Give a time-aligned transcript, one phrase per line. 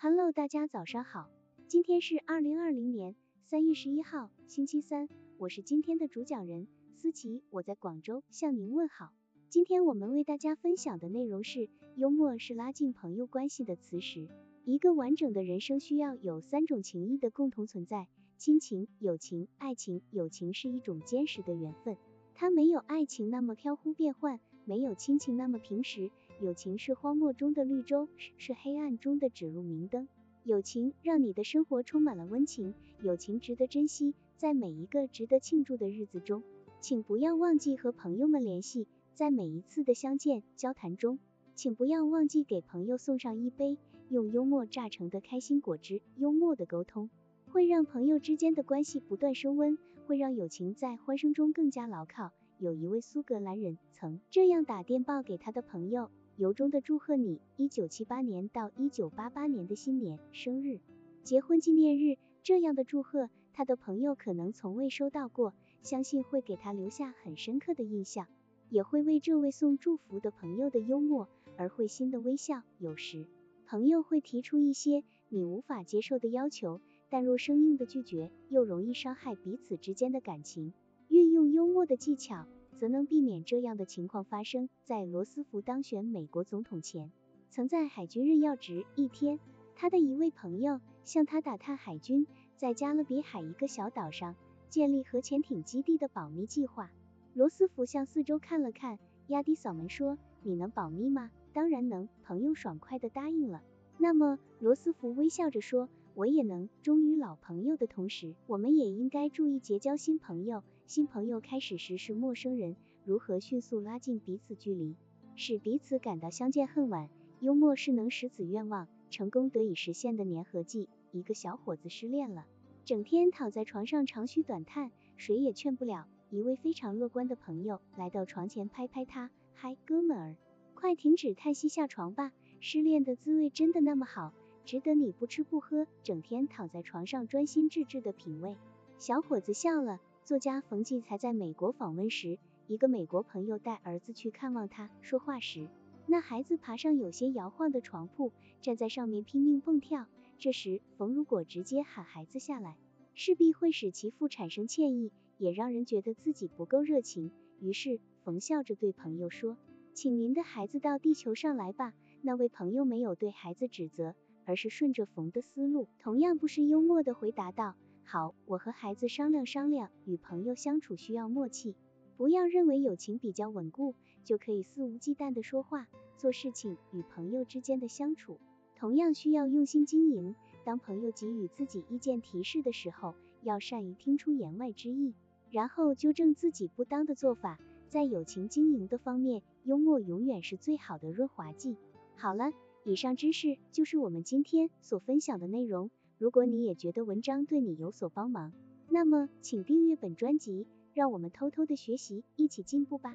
[0.00, 1.28] Hello，大家早上好，
[1.66, 9.10] 今天是二零二零年三月十一号，星期三，我是今天的主讲人思琪，我在广州向您问好。
[9.48, 14.28] 今天我们为大家分享的内容是，幽默是拉近朋友关系的磁石。
[14.64, 18.06] 一个完整的人生需要有三种情谊的共同存在：
[18.36, 20.00] 亲情、友情、爱情。
[20.12, 21.96] 友情是一种坚实的缘分，
[22.36, 26.12] 它没有爱情那么飘忽变幻，没有亲情那么平实。
[26.40, 30.06] 友情是荒漠中的绿洲，是黑暗中的指路明灯。
[30.44, 34.14] 友情让你的生活充满了温情，友情值得珍惜。
[34.36, 36.44] 在每一个值得庆祝的日子中，
[36.80, 38.86] 请不要忘记和朋友们联系。
[39.14, 41.18] 在每一次的相见交谈中，
[41.56, 43.76] 请不要忘记给朋友送上一杯
[44.08, 46.00] 用幽默榨成的开心果汁。
[46.14, 47.10] 幽默的沟通
[47.48, 52.30] 会让朋友之间的关系不断升温，会让友情在欢声中更加牢靠。
[52.58, 56.08] 有一位苏格兰人曾这样打电报给他的朋友。
[56.38, 60.78] 由衷的祝贺你，一九七八年到一九八八年的新年、生日、
[61.24, 68.28] 结婚纪念日这样的祝贺，他的朋友可能从未收到过，相信会给他留下很深刻的印象，
[68.70, 72.62] 也会为这位送祝福的朋友的幽默而会心的微笑。
[72.78, 73.26] 有时，
[73.66, 80.72] 朋友会提出一些你无法接受的要求，但若生硬的拒绝，又容易伤害彼此之间的感情。
[81.08, 82.46] 运用幽默的技巧。
[82.78, 84.68] 则能避免这样的情况发生。
[84.84, 87.10] 在罗斯福当选美国总统前，
[87.50, 89.38] 曾在海军任要职一天，
[89.74, 94.36] 他的一位朋友向他打探海军在加勒比海一个小岛上
[94.70, 96.90] 建立核潜艇基地的保密计划。
[97.34, 103.62] 罗斯福向四周看了看，压低嗓门说：“你能保密吗？”“当然能。”朋友爽快的答应了。
[103.96, 110.64] 那么，罗斯福微笑着说：“我也能。”忠于老朋友的同时，我们也应该注意结交新朋友。
[110.84, 114.96] 新朋友开始时是陌生人，如何迅速拉近彼此距离，
[115.36, 117.08] 使彼此感到相见恨晚？
[117.38, 120.88] 幽默是能使此愿望成功得以实现的粘合剂。
[121.12, 122.46] 一个小伙子失恋了，
[122.84, 126.08] 整天躺在床上长吁短叹，谁也劝不了。
[126.30, 130.36] 一位非常乐观的朋友来到床前拍拍他，嗨，哥们儿，
[130.74, 132.32] 快停止叹息，下床吧。
[132.60, 134.34] 失恋的滋味真的那么好，
[134.68, 138.54] 值得你不吃不喝，整天躺在床上专心致志的品味。
[138.98, 139.98] 小伙子笑了。
[140.26, 145.70] 作家冯骥才在美国访问时，一个美国朋友带儿子去看望他，说话时，
[146.06, 148.30] 那孩子爬上有些摇晃的床铺，
[148.60, 150.04] 站在上面拼命蹦跳。
[150.36, 152.76] 这时，冯如果直接喊孩子下来，
[153.14, 157.30] 势必会使其父产生歉意，也让人觉得自己不够热情。
[157.58, 159.56] 于是，冯笑着对朋友说
[159.96, 164.14] ：“请您的孩子到地球上来吧。”那位朋友没有对孩子指责，
[164.48, 167.74] 而是顺着冯的思路，同样不失幽默的回答道。
[168.02, 169.90] 好，我和孩子商量商量。
[170.06, 171.76] 与朋友相处需要默契，
[172.16, 173.94] 不要认为友情比较稳固
[174.24, 176.78] 就可以肆无忌惮的说话做事情。
[176.92, 178.40] 与朋友之间的相处
[178.74, 180.34] 同样需要用心经营。
[180.64, 185.12] 当朋友给予自己意见提示的时候，要善于听出言外之意，
[185.50, 187.58] 然后纠正自己不当的做法。
[187.90, 191.76] 在友情经营的方面，幽默永远是最好的润滑剂。
[192.16, 192.50] 好了，
[192.88, 195.90] 以上知识就是我们今天所分享的内容。
[196.16, 198.50] 如果你也觉得文章对你有所帮忙，
[198.88, 203.14] 那么请订阅本专辑，让我们偷偷的学习，一起进步吧。